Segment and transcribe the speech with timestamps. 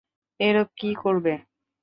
[0.39, 1.33] এরপর কী করবে?